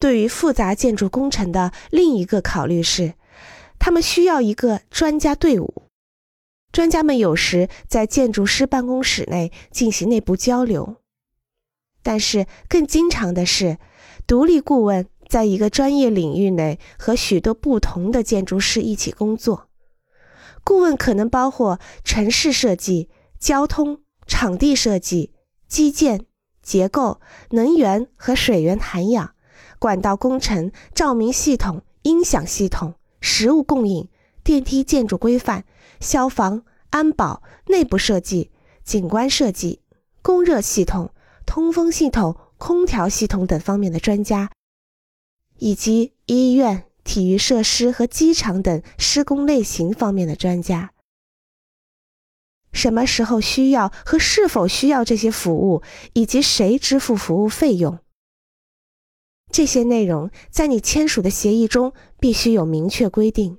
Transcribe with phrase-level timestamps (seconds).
[0.00, 3.14] 对于复杂建筑工程的另一个考虑是，
[3.78, 5.82] 他们需要一个专家队伍。
[6.72, 10.96] 专家们有时在建筑师办公室内进行内部交流，
[12.02, 13.76] 但是更经常的是，
[14.26, 19.68] 独立顾问在一个专业领域内和许多不同的建筑师一起工作。
[20.64, 25.34] 顾问可能包括城市设计、交通、场地设计、
[25.68, 26.24] 基建、
[26.62, 27.20] 结构、
[27.50, 29.34] 能源和水源涵养、
[29.78, 34.08] 管道工程、照明系统、音响系统、食物供应、
[34.42, 35.64] 电梯建筑规范。
[36.00, 38.50] 消防、安保、内部设计、
[38.82, 39.80] 景观设计、
[40.22, 41.12] 供热系统、
[41.44, 44.50] 通风系统、空调系统等方面的专家，
[45.58, 50.92] 以及医院、体育设施和机场等施工类型方面的专家。
[52.72, 55.82] 什么时候需要和是否需要这些服务，
[56.14, 57.98] 以及谁支付服务费用，
[59.50, 63.58] 这些内容在你签署的协议中必须有明确规定。